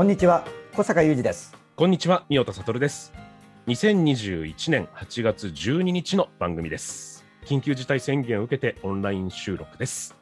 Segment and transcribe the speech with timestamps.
[0.00, 3.12] こんにちは小坂雄二ですこんにちは、三田悟です。
[3.66, 7.26] 2021年8月12日の番組です。
[7.44, 10.16] 緊急事態宣言を受けてオンライン収録です。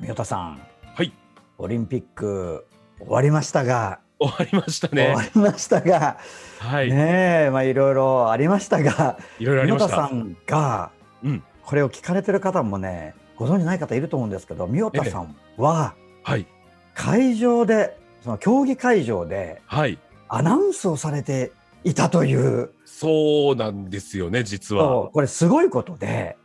[0.00, 0.62] 三田さん
[0.94, 1.12] はい、
[1.58, 2.64] オリンピック
[3.00, 5.22] 終わりましたが、終わりました終ねわ。
[5.22, 6.16] りましたが、
[6.60, 9.96] はい、ねえまあいろいろありましたがいろいろあり三ました。
[10.04, 10.90] 田さんが
[11.22, 16.46] うん、これを聞かれてる方もねご存じない方いると思うんですけど三田さんははい、
[16.94, 21.52] 会場でその競技会場ではい、アナウンスをされて
[21.84, 22.70] いたという。
[22.84, 25.08] そうなんですよね、実は。
[25.10, 26.36] これすごいことで、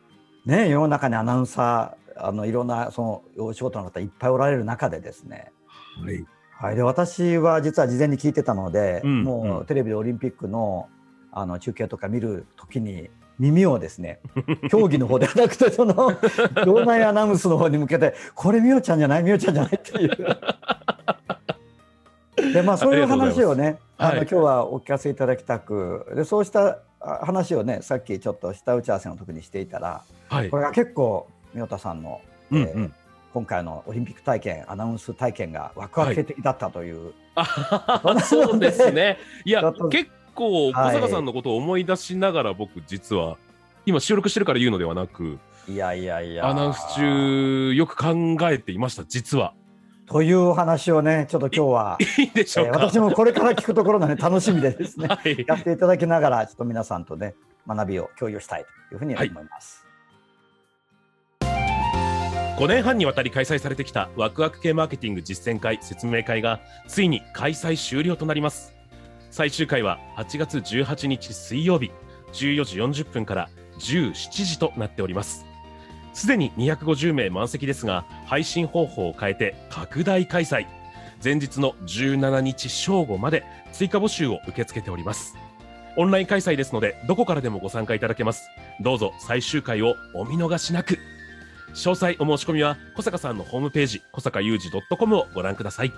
[0.46, 5.52] ね、世の中にアナウンサーあのいろんなそのお仕事の方いっぱいおられる中でですね、
[6.04, 6.26] はい、
[6.60, 9.24] はい、で私は実は事前に聞いてたので、うん。
[9.24, 9.66] もううん。
[9.66, 10.90] テレビでオリンピックの
[11.32, 14.20] あの中継とか見るときに耳をですね
[14.72, 15.94] 競技の方ではなくてその
[16.66, 20.18] 場内アナウンスの方に向けてこれみおちゃんじゃないみおちゃんじゃないっていう。
[22.58, 32.94] でまあそういう話をねあの、はい今日はお聞かせいただきたくでそうしたあ話をねさっきちょっと下打ち合わせの時にしていたらはいこ、れが結構三田さんの、うん、えーうん。
[33.34, 39.20] 今回のオリンピック体験アナウンス体験がワクワク的だったという、あそうですね。
[39.46, 39.62] いや
[39.92, 43.38] 結構、小はい坂さんのことを思い出しながら、僕、実は、
[43.86, 45.38] 今収録してるから言うのではなく、
[45.70, 49.54] いやいやいやアナウンス中、よく考えていました、実は。
[50.08, 52.80] というお話をねちょっと今日は、いいでしょうか？
[52.80, 55.08] えー私もこれから聞くところがね楽しみでですね。
[55.12, 55.46] はい。
[55.48, 57.36] やっていただきながらちょっと皆さんとね
[57.68, 59.86] 学びを共有したいというふうに思います。
[61.42, 68.74] 5年半にわたり開催されてきたワクワク系マーケティング実践会説明会がついに開催終了となります。
[69.30, 71.92] 最終回は8月18日水曜日
[72.32, 74.14] 14時40分から17
[74.46, 75.46] 時となっております
[76.18, 80.66] すでに250名満席ですが配信方法を変えて拡大開催。
[81.24, 85.36] 前日の17日正午まで追加募集を受け付けております。
[85.96, 88.50] オンライン開催ですのでどこからでもご参加いただけます。
[88.82, 90.98] どうぞ最終回をお見逃しなく。
[91.76, 95.94] 詳細お申し込みは小坂さんのホームページ小坂雄二 .com をご覧ください。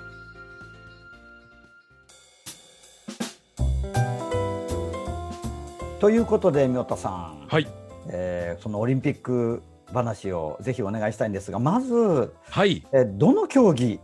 [6.02, 7.68] ということで三田さん、はい。
[8.10, 9.64] えーそのオリンピック
[9.94, 12.86] 話をぜひお願いしたいんですがまず、はい。
[12.92, 14.00] えーどの競技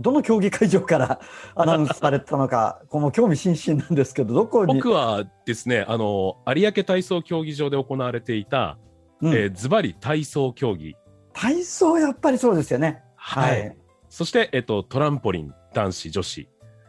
[0.00, 1.20] どの競技会場から
[1.54, 8.78] アナウンスされたのかこの興味津々なんですけどどこに、僕はですねあの有明体操競技場で行われていた、
[9.20, 9.32] うん。
[9.32, 10.96] えーズバリ体操競技。
[11.32, 13.02] 体操やっぱりそうですよね。
[13.16, 13.76] はい、
[14.08, 16.48] そして、えっと、トランポリン男子女子。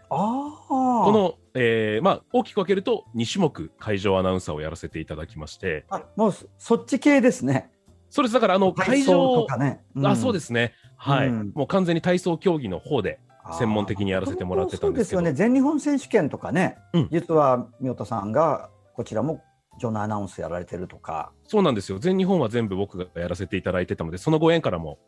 [0.09, 0.65] ああ。
[0.69, 5.85] この、えーまあ、大きく分けると2種目会場アナウンサーをやらせていただきまして。
[5.89, 7.71] あもうそそっち系ですね。
[8.09, 9.81] そうですだからあの会体操場とかね。。
[10.03, 13.19] あそうですすねはい、うんもう完全に体操競技の方で
[13.59, 15.33] 専門的にやらせてもらってたんですよね。
[15.33, 19.41] 全日本選手権とかね、うん実は三田さんがこちらも
[19.79, 21.99] 場内アナウンスやられてるとか、そうなんですよ。
[21.99, 24.99] 全日本は全部僕がやらせていただいてたので、そのご縁からも。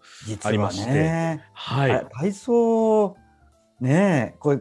[0.44, 1.46] ありましてね。
[1.54, 1.92] はい。
[1.92, 3.16] あ体操
[3.80, 4.60] ねこれ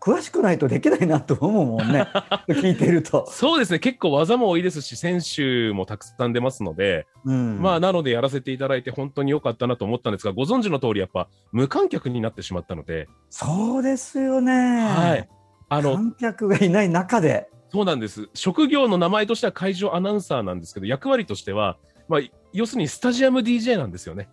[0.00, 2.06] 詳しくないとできないなと思うもんね。
[2.48, 3.26] 聞いてると。
[3.30, 3.78] そうですね。
[3.78, 7.60] 結構技も多いですし、選手もたくさん出ますので、うん。
[7.60, 14.52] まあ、なのでやらせていただいて本当に良かったなと思ったんですが、ご存知の通り、やっぱ無観客になってしまったので、そうですよね。
[14.52, 15.28] はい。
[15.68, 17.48] あの、観客がいない中で。
[17.70, 18.28] そうなんです。
[18.34, 21.76] 職業の名前としては会場アナウンサーなんですけど、役割としては、
[22.08, 22.20] まあ、
[22.52, 24.28] 要するにスタジアム DJ なんですよね。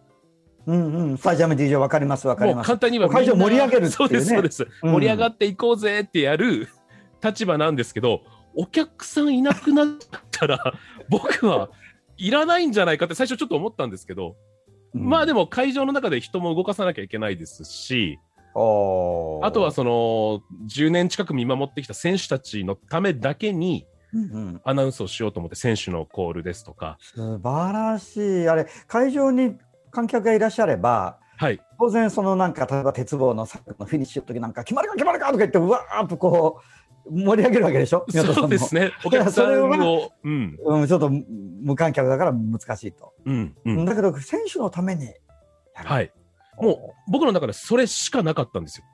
[0.67, 1.17] うんうん。
[1.17, 2.67] スタジアム DJ わかりますわかります。
[2.67, 4.67] もう簡単には会場盛り上げるねそうです、そうです。
[4.83, 6.67] うん盛り上がっていこうぜってやる
[7.23, 8.21] 立場なんですけど、
[8.55, 9.87] お客さんいなくなっ
[10.31, 10.73] たら、
[11.09, 11.69] 僕は
[12.17, 14.35] いらないんじゃないかって最初ちょっと思ったんですけど、
[14.93, 15.41] まあでも。
[15.41, 18.19] も会場の中で人も動かさなきゃいけないですし、
[18.53, 28.49] あとはその10年近く見守ってきた選手たちのためだけにうんうんアナウンスをしようと思って、選手のコールですとか、素晴らしい。
[28.49, 29.55] あれ、会場に
[29.97, 36.61] 観客がいらっしゃれば、はい、当然そのなんか例えば鉄棒の最後のフィニッシュの時なんか決まるか決まるかとか言ってうわーっとこ
[37.05, 38.05] う盛り上げるわけでしょ？
[38.09, 38.91] そうです ね。
[39.05, 43.13] お客さんを、うん、うん、ちょっと無観客だから難しいと。
[43.25, 43.85] うん、うん。
[43.85, 45.07] だけど選手のために
[45.73, 46.11] はい。
[46.59, 48.85] も僕の中でそれしかなかったんですよ。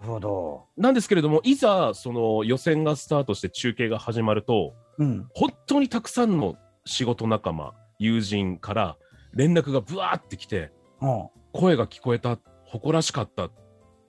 [0.00, 0.64] なるほど。
[0.76, 5.28] なんですけれども、いざ、その予選がスタートして中継が始まると、うん。
[5.34, 8.96] 本当にたくさんの仕事仲間、友人から
[9.34, 13.50] 連絡がぶわーってきて、うん声が聞こえた、誇らしかったっ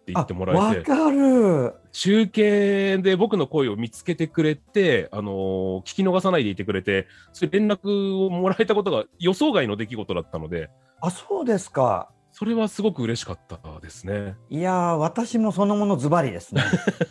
[0.06, 1.74] て言ってもらえて、わかる。
[1.92, 10.70] 中継で僕の声を見つけてくれて、あのー聞き逃さないでいてくれて、そういう連絡をもらえたことが予想外の出来事だったので、
[11.02, 12.12] あ、そうですか。
[12.32, 14.36] それはすごく嬉しかったですね。
[14.50, 16.62] いやー、私もそのものズバリですね。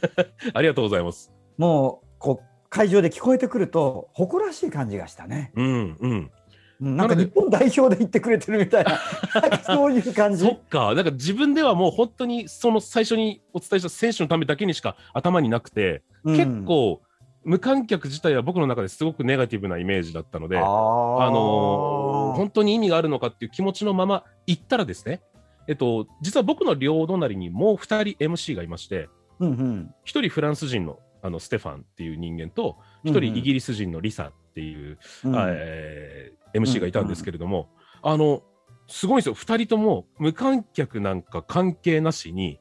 [0.55, 1.33] ありがとうございます。
[1.57, 5.53] もう、こう、会場で聞こえてくると、誇らしい感じがしたね。
[5.57, 6.31] うんうん。
[6.81, 6.97] うん。
[6.97, 8.99] なんか日本代表で言ってくれてるみたいな、
[9.65, 10.45] そういう感じ。
[10.45, 10.53] そ。
[10.53, 16.37] っか、なんか自分ではもう本当にその最初にお伝えした選手のためだけにしか頭になくて、うん。
[16.37, 17.01] 結構
[17.45, 25.23] 無観客自体は僕の中ですごくネガティブなイメージだったので、ああーのー本当に意味があるのかっていう気持ちのまま行ったらですね、
[25.67, 29.09] えっと、実は僕の両隣にもう2人 MC がいまして、
[29.39, 29.95] うんうん。
[30.05, 35.35] 1人フランス人のあのステファンっていう人間と、1人イギリス人のリサっていう、うん。
[35.49, 37.69] えー MC がいたんですけれども、
[38.03, 38.43] あの、
[38.87, 39.35] すごいんですよ。
[39.35, 42.59] 二人とも無観客なんか関係なしに、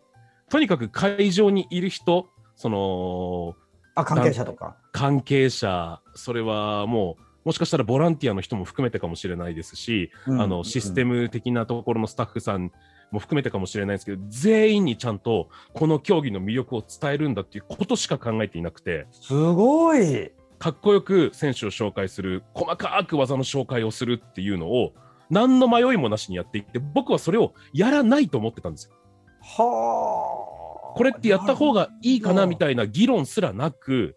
[0.50, 3.56] とにかく会場にいる人、その、
[3.96, 4.78] あ、関係者とか。
[4.92, 12.72] 関係者、それはもう、もしかしたらボランティアの人も含めてかもしれないですし、うんあの、システム的なところのスタッフさん
[13.12, 20.32] も含めてかもしれないですけど、全員にちゃんとこの競技の魅力を伝えるんだっていうことしか考えていなくて、すごい。
[20.60, 24.94] かっこよく選手を紹介する、細かく技の紹介をするっていうのを、
[25.30, 28.96] 何の迷いもなしにやっていって、僕はそれをやらないと思ってたんですよ。
[29.42, 30.98] はあ。
[30.98, 34.16] これってやった方がいいかなみたいな議論すらなく、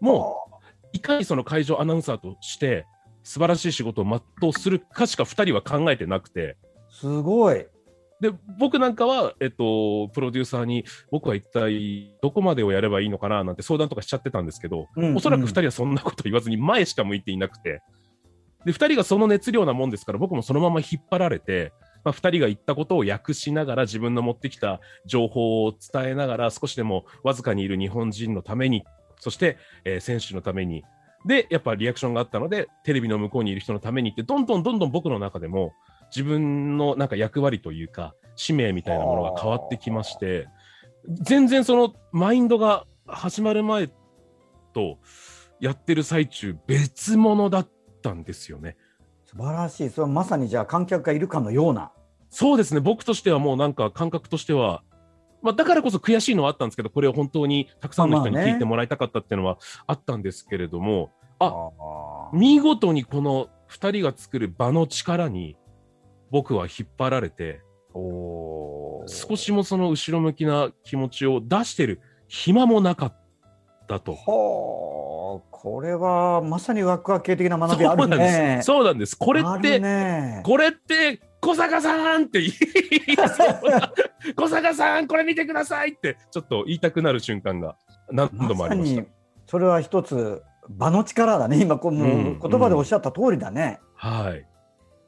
[0.00, 2.86] もう、いかにその会場アナウンサーとして、
[3.22, 6.56] 素晴らしい仕事を全うするかしか2人は考えてなくて、
[6.88, 7.66] うすごい。
[8.20, 17.82] で、僕なんかは、えっと、プロデューサーに、僕は一体どこまでをやればいいのかななんて相談とかしちゃってたんですけど、うんおそらく2人はそんなこと言わずに前しか向いていなくて、
[18.64, 21.72] で、2人がその熱量なもんですから、僕もそのまま引っ張られて、
[22.04, 28.84] まあ、2人が言ったことを訳しながら、自分の持ってきた情報を伝えながら、少しでもわずかにいる日本人のために、
[29.18, 30.84] そして、えー選手のために、
[31.26, 35.72] で、やっぱリアクションがあったので、テレビの向こうにいる人のためにって、どんどんどんどん僕の中でも、
[36.14, 40.48] 自分のなんか役割というか、使命みたいなものが変わってきまして、
[41.08, 43.88] 全然そのマインドが始まる前
[44.72, 44.98] と
[45.60, 47.68] やってる最中、別物だっ
[48.02, 48.76] たんですよね。
[49.26, 49.90] 素晴らしい。
[49.90, 51.92] それはまさにじゃあ観客がいるかのような。
[52.30, 54.82] そうですね、僕としてはもうなんか感覚としては、
[55.42, 65.56] まあ、だからこそ悔しいのはあったんですけど、これを本当にたくさんの人に聞いてもらいたかったっていうのはあったんですけれども、ああ見事にこの2人が作る場の力に
[66.30, 67.60] 僕は引っ張られて、
[67.94, 73.14] 少しもその後ろ向きな気持ちを出してる暇もなかっ
[73.88, 74.12] たと。
[74.12, 78.60] はあ、これはまさにワクワク系的な学びあるね。
[78.62, 79.16] そうなんです。
[79.16, 82.64] これって、ね、これって、小坂さんって言いそ
[83.66, 83.92] うな
[84.36, 87.76] 小坂さん、これ見てくださいって、ちょっと言いたくなる瞬間が
[88.12, 89.06] 何度もありましたま。
[89.46, 91.60] それは一つ場の力だね。
[91.60, 93.80] 今こうもううん言葉でおっしゃった通りだね。
[93.94, 94.46] はい。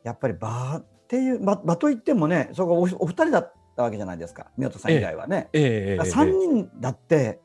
[0.04, 4.46] やっぱり場っていう場場といってもね、そこおお二人だったわけじゃないですか。
[4.56, 5.50] 宮田さん以外はね。
[5.52, 7.42] ええええええ三人だって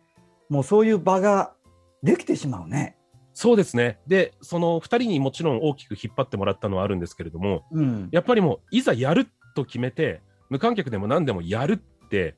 [0.47, 1.53] もうそういう場が
[2.01, 2.95] できてしまうね。
[3.33, 3.99] そうですね。
[4.07, 8.07] で、その2人にもちろん大きく引っ張ってもらったのはあるんですけれども、うん。
[8.13, 12.35] やっぱりもう、いざやると決めて、無観客でも何でもやるって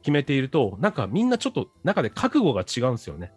[0.00, 3.32] 決めていると、なんかみんなちょっと中で覚悟が違うんですよね。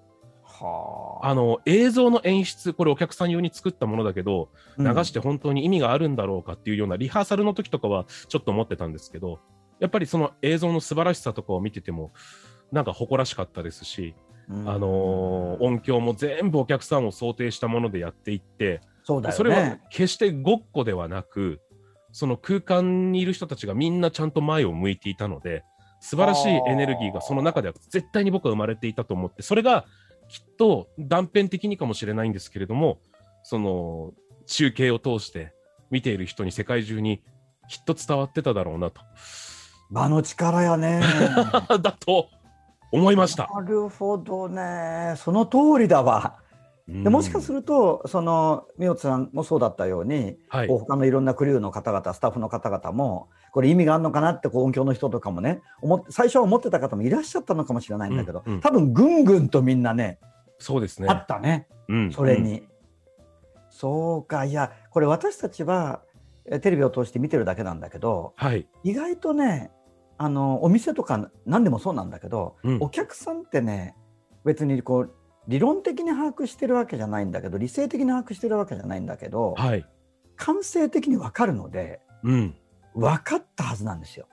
[0.64, 1.30] はあ。
[1.30, 9.40] あの、映像の演出、これお客さん用に作ったものだけど、うん流して本当に意味があるんだろうかっていうようなリハーサルの時とかはちょっと思ってたんですけど、
[9.80, 12.14] やっぱりその映像の素晴らしさとかを見てても、
[12.72, 14.16] なんか誇らしかったですし、
[14.50, 19.38] うんあのー音響も全部お客さんを想定したものでやっていって、そうだよね。
[19.38, 21.62] それは決してごっこではなく、
[22.12, 25.64] その空間にいる人たちがみんなちゃんと前を向いていたので、
[26.00, 29.86] 素晴らしいエネルギーがその中では絶対に僕は生まれていたと思って、それが
[30.34, 32.98] きっと断片的にかもしれないんですけれども、
[33.44, 34.14] その
[34.48, 35.54] 中継を通して
[35.92, 37.22] 見ている人に世界中に
[37.70, 39.02] きっと伝わってただろうなと、
[39.92, 41.04] 場の力やね。
[41.80, 42.30] だと
[42.92, 43.48] 思いました。
[43.54, 45.14] なるほどね。
[45.18, 46.40] その通りだわ。
[46.88, 50.68] でもしかするるとその美穂さんもそうだったように、はい。
[50.68, 60.20] こう他のいろんなクルーの方々スタッフの方々もこれ意味があるのかなってこう音響の人とかもね思って最初は思ってた方もいらっしゃったのかもしれないんだけど、うんうん多分ぐんぐんとみんなね
[60.60, 61.08] そうですね。
[61.10, 62.12] あったねうん。
[62.12, 62.64] それに。
[63.70, 66.02] そうかいやこれ私たちは
[66.46, 69.72] えテレビを通して見てるだけなんだけどはい、意外とね
[70.18, 72.78] あのお店とか何でもそうなんだけど、うん。
[72.82, 73.96] お客さんってね
[74.44, 75.16] 別にこう
[75.48, 79.86] 理論的に把握してるわけじゃないんだけど理性的に把握してるわけじゃないんだけど、はい。
[80.36, 82.56] 感性的に分かるのでうん。
[82.96, 84.28] 分かったはずなんですよ。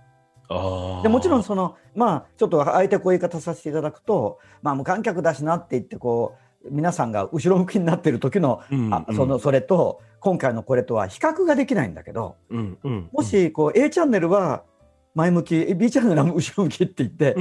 [0.48, 8.94] ああでもちろんそのまあちょっとあえてこういう言い方させていただくと、まあ、無観客だしなって言ってこう皆さんが後ろ向きになってる時の,、うんうん。
[8.94, 13.08] あそのそれと今回のこれとは比較ができないんだけどうんうん。
[13.12, 14.64] もしこう A チャンネルは
[15.14, 17.40] 前向き B チャンネルは後ろ向きって言って比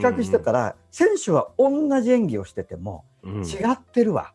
[0.00, 3.42] 較してたら選手は同じ演技をしててもうん。
[3.42, 4.32] 違ってるわ、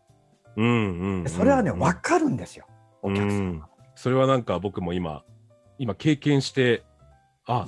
[0.56, 1.30] うんうんうん。
[1.30, 2.65] それはねうん分かるんですよ。
[3.01, 3.56] お客さうん。
[3.58, 3.70] んは。
[3.96, 5.24] それはなんか僕も今
[5.77, 6.84] 今経験して
[7.46, 7.68] あ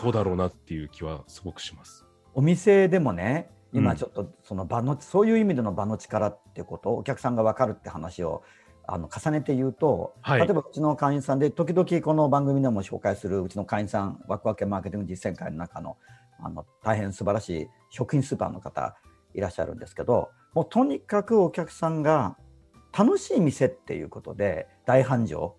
[0.00, 2.06] そうだろうなっていう気はすごくします。
[2.34, 3.80] お店でもねうん。
[3.80, 8.42] 今ちょっとその場の、そういう意味での場の力ってことお客さんが分かるって話を
[8.88, 10.40] あの重ねて言うと、はい。
[10.40, 15.96] 例えばうちの会員さんで時々この番組でも紹介するうちの会員さんワクワクマーケティング実践会の中の
[16.38, 18.96] あの大変素晴らしい食品スーパーの方
[19.34, 22.36] いらっしゃるんですけどもうとにかくお客さんが
[22.96, 25.54] 楽しい店っていうことで大繁盛。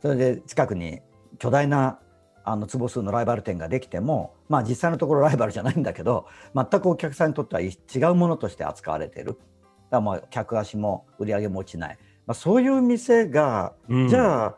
[0.00, 1.00] それで近くに
[1.38, 1.98] 巨大な
[2.44, 7.72] あの坪数のライバル店ができても、まあ、実際のところライバルじゃないんだけど全くお客さんにとっては違
[8.10, 9.32] うものとして扱われている。
[9.32, 9.40] だか
[9.90, 11.98] らまあ客足も売り上げも落ちない、
[12.28, 14.08] まあ、そういう店が、うん。
[14.08, 14.56] じゃあ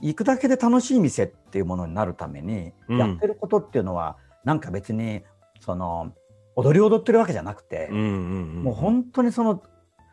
[0.00, 2.98] 行くだけで楽しい店っていうものになるためにうん。
[2.98, 5.22] やってることっていうのは、なんか別に
[5.60, 6.12] その
[6.54, 9.62] 踊り踊ってるわけじゃなくて、うんうんうん、もう本当にその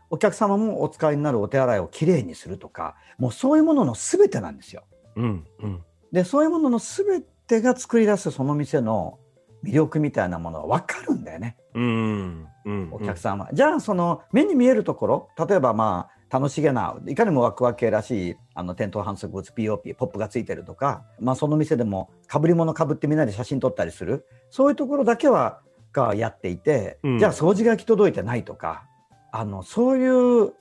[0.09, 4.83] お客様もお使いになるお手洗いをきれいにするとかもうそういうものの全てなんですよ。
[5.15, 5.83] うんうん。
[6.11, 9.19] でそういうものの全てが作り出すその店の
[9.63, 11.57] 魅力みたいなものは分かるんだよね。
[11.75, 13.49] うんうんお客さんは。
[13.53, 24.25] じゃあその目に見えるところ例えばまあ楽しげないかにもワクワク系らしいあの店頭反則物 POP ポップがついてるとか、まあ、その店でもかぶり物かぶってみんなで写真撮ったりする。
[24.49, 25.59] そういうところだけは
[25.91, 27.19] がやっていて、うん。
[27.19, 28.85] じゃあ掃除が行き届いてないとか
[29.33, 30.53] あのそういう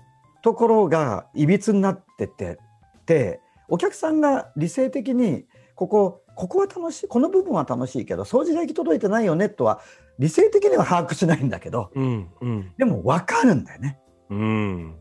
[0.43, 2.59] ところがいびつになってて
[3.07, 5.45] てお客さんが理性的に
[5.77, 9.81] ここここは楽しいこの部分は楽しいけど掃除が行き届いてないよねとは
[10.19, 12.73] 理性的には把握しないんだけどうんうん。
[12.77, 13.99] でも分かるんだよね。
[14.31, 14.95] うん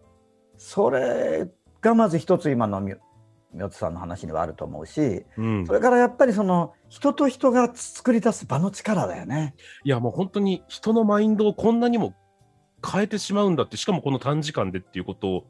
[0.60, 1.48] それ
[1.82, 2.94] がまず一つ今のみ
[3.54, 5.66] みよつさんの話にはあると思うしうん。
[5.66, 9.56] それからやっぱりその人と人が作り出す場の力だよね。
[9.84, 12.14] いやもう本当に人のマインドをこんなにも
[12.86, 15.46] 変えてしまうんだってしかもこの短時間でっていうこと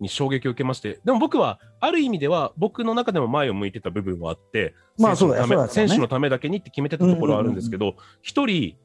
[0.00, 1.00] に衝撃を受けまして。
[1.04, 5.68] でも僕はある意味では僕の中でも前を向いてた部分はあってまあ選手のためね。
[5.68, 8.76] 選手のためだけにって決めてたところはあるんですけど一人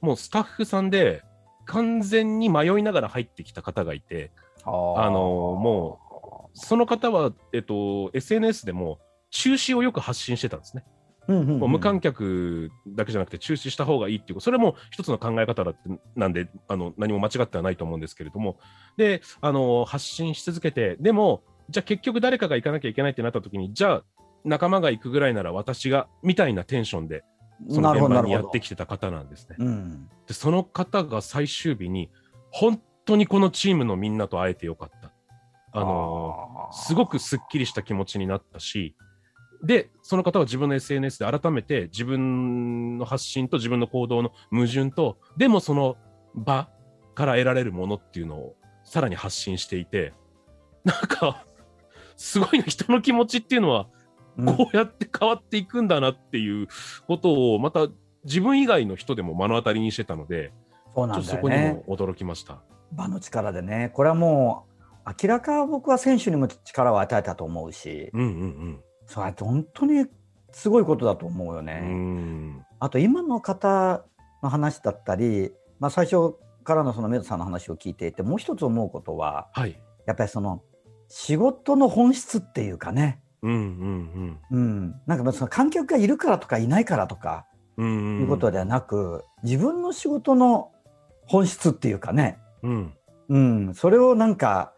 [0.00, 1.24] もうスタッフさんで
[1.66, 4.30] 完全に迷いながら入ってきた方がいて
[4.66, 6.00] ああのも
[6.54, 8.98] その方は、えっと、SNS でも
[9.30, 10.84] 中止をよく発信してたんですね。
[11.26, 11.58] うんうんうん。
[11.60, 15.80] もう無観客だけじゃなくて中止した方がいいっていうそれも一つの考え方だって
[16.14, 18.58] なんであの何も間違ってはないと思うんですけれども。
[18.96, 24.04] であの発信し続けてでもじゃあ結局誰かが行かなきゃいけないってなった時にじゃあ
[24.44, 27.24] 仲間が行くぐらいなら私がみたいなテンションで
[27.70, 29.56] その現場にやってきてた方なんですね。
[29.58, 30.08] うん。
[30.26, 32.10] でその方が最終日に
[32.50, 35.12] 本当にこのチームのみんなと会えてよかった。
[35.76, 38.96] あのあーすごくすっきりした気持ちになったし、
[39.62, 45.96] で、その方は自分の SNS で改めて自分の発信と自分の行動の矛盾と、でもその
[46.34, 46.68] 場
[47.14, 50.12] から得られるものっていうのをさらに発信していて、
[50.84, 51.46] なんか、
[52.16, 53.86] すごいな、人の気持ちっていうのは
[54.36, 56.68] うんこうやって変わっていくんだなっていう
[57.06, 57.88] ことを、また
[58.24, 60.52] 自分以外の人でも目の当たりにしてたので、
[60.94, 62.62] そうなんちょっとそこにだよねも驚きました。
[62.94, 64.66] 場の力でねこれはも
[65.06, 70.06] う明らか僕は選手にも力を与えたと思うしうんうんそれは本当に
[70.54, 71.80] すごいことだと思うよね。
[71.82, 71.90] うん。
[71.90, 71.94] う
[72.58, 72.66] ん。
[72.78, 74.04] あと今の方
[74.42, 79.78] の話だったり、まあ、最初からのそのメドさんの話を聞いていてもう一つ思うことははい。
[80.06, 80.62] やっぱりその
[81.08, 87.46] 仕事の本質っていうかね、うんうんうん、なんかまあその観客がいるからとかいないからとか
[87.76, 87.86] うん。
[87.86, 90.70] うんいうことではなく、自分の仕事の
[91.26, 92.94] 本質っていうかね、うん。
[93.28, 94.74] うん、それをなんか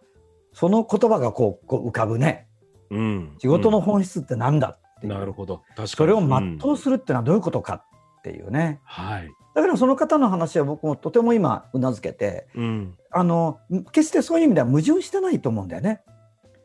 [0.53, 2.47] その言葉がこうこう浮かぶね
[2.91, 3.37] うん。
[3.39, 5.63] 仕事の本質ってなんだっていう、なるほど。
[5.69, 5.89] 確かに。
[5.89, 7.85] それをうん全うするってのはどういうことかっ
[8.29, 8.81] っていうね。
[8.83, 9.31] はい。
[9.55, 12.95] だからその方の話は僕もとても今うなずけてうん。
[13.13, 13.61] あの
[13.93, 16.03] 決してそういう意味では矛盾してないと思うんだよね。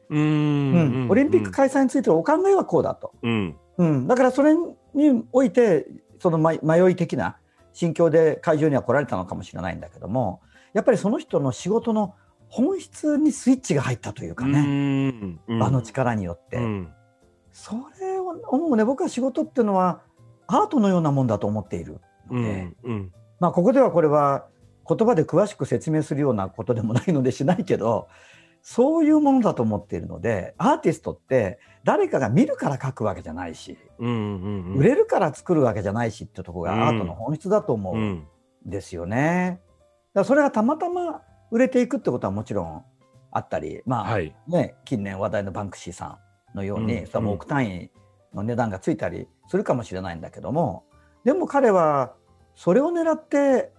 [0.10, 1.12] うーうんん。
[1.12, 3.14] オリンピック開催についてのお考えはこうだと。
[3.22, 3.56] うん。
[3.78, 5.86] うん、だからそれにおいて
[6.20, 7.38] その迷迷い的な
[7.74, 10.42] 心境で会場には来られたのかもしれないんだけども
[10.74, 12.16] やっぱりその人の仕事の
[12.48, 16.94] 本質にスイッチが入ったというかね、ね場の力によって、うん。
[17.52, 20.02] それを思うね僕は仕事っていうのは
[20.48, 22.00] アートのようなもんだと思っている
[22.30, 22.72] うので。
[23.40, 24.46] まあここではこれは
[24.88, 28.08] 言葉で詳しく説明するようなことでもないのでしないけど
[28.62, 33.78] そういうものだと思っているのでアーティストって誰かが見るから描くわけじゃないし。
[34.00, 37.96] 売れるから作るわけじゃないしってとこうんがアートの本質だと思う。
[37.96, 38.28] うんん
[38.66, 39.60] ですよね。
[40.14, 42.84] だそれがたまたま売れていくってことはもちろん
[43.32, 44.36] あったりまあ、はい。
[44.48, 46.20] ね、近年話題のバンクシーさ
[46.54, 47.92] んのように、うんそれはもう億単位
[48.34, 50.86] の値段がついたりするかもしれないんだけども
[51.24, 52.14] でも彼は
[52.56, 53.72] それを狙って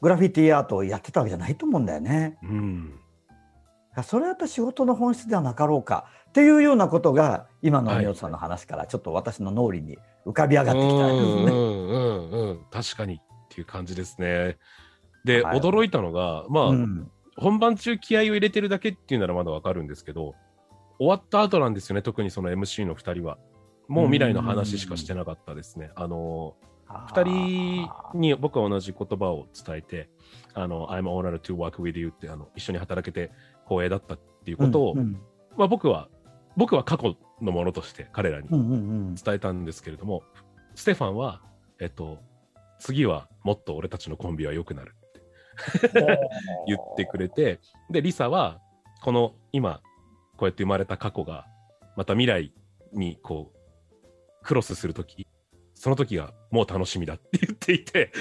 [0.00, 2.36] グラフィティアートをやってたわけじゃないと思うんだよね。
[2.42, 2.98] うん。
[4.04, 11.42] それはやっぱ仕事の本質ではなかろうかっていうようなことが今のはい宮本さんの話からちょっと私の脳裏に浮かび上がってきたんですね。
[11.42, 12.64] うんうんうんうん。
[12.70, 13.18] 確かにっ
[13.50, 14.56] ていう感じですね。
[15.24, 15.60] で、はい。
[15.60, 17.10] 驚いたのが、まあ、うん。
[17.36, 20.34] 本番中気合を入れてるだけっていうならまだわかるんですけど、
[20.98, 23.38] 終わった後なんですよね、特にその MC の2人は。
[23.88, 25.90] もう未来の話しかしてなかったですね。
[25.96, 26.54] あの、
[26.88, 30.08] 2人に僕は同じ言葉を伝えて、
[30.54, 33.32] あの、I'm honored to work with you って、あの、一緒に働けて
[33.66, 35.20] 光栄だったっていうことを、うんうん。
[35.56, 36.08] まあ僕は、
[36.56, 38.74] 僕は過去のものとして彼らにうんう
[39.10, 39.14] ん。
[39.14, 40.22] 伝えたんですけれども、
[40.74, 41.42] ステファンは、
[41.80, 42.18] えっと、
[42.78, 44.94] 次はもっと俺たちのコンビは良くなる
[46.66, 48.60] 言ってくれて、で、リサは、
[49.02, 49.80] この今、
[50.36, 51.46] こうやって生まれた過去が、
[51.96, 52.52] また未来
[52.92, 53.58] にこう、
[54.42, 55.26] クロスするとき、
[55.74, 58.12] その時がもう楽しみだって言っていて、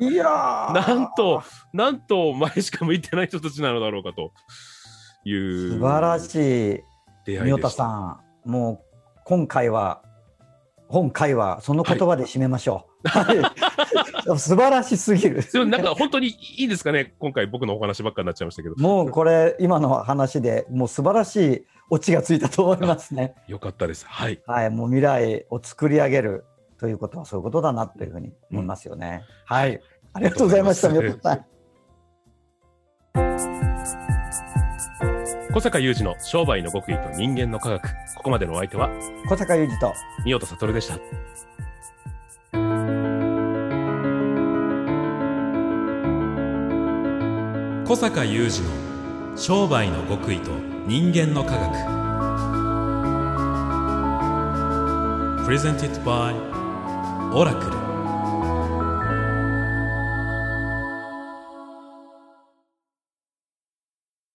[0.00, 4.32] いやー なんと、なんと前しか向いてない人たちなのだろうかと
[5.24, 5.70] いう。
[5.72, 6.34] 素晴らし
[6.74, 6.80] い
[7.24, 7.84] 出会い宮田でした。
[7.84, 8.90] さんもう
[9.24, 10.02] 今回は
[10.88, 12.84] 本回はその言葉で締めましょう、はい、
[14.36, 15.42] 素晴らしすぎる。
[15.66, 18.74] なんか本当にいいですかね、今回僕のお話ばっかになっちゃいましたけど。
[18.76, 23.34] もうこれ今の話でもう素晴らしいオチがついたと思いますね。
[23.48, 24.06] よかったです。
[24.06, 24.40] はい。
[24.46, 24.70] はい。
[24.70, 26.44] もう未来を作り上げる
[26.78, 29.80] ということはそういうことだなというふうに思いますよね、はい。
[30.12, 31.46] ありがとうございましたありがとうござい宮ます。
[31.46, 31.50] 田さん。
[35.52, 37.82] 小坂雄二の商売の極意と人間の科学。
[38.16, 38.88] ここまでのお相手は、
[39.28, 39.92] 小坂雄二と。
[40.24, 40.98] 三代悟でした。
[47.90, 48.70] 小坂雄二の
[49.36, 50.52] 商売の極意と
[50.86, 51.72] 人間の科学。
[55.44, 56.36] プレゼンティットバイ
[57.34, 57.89] オラクル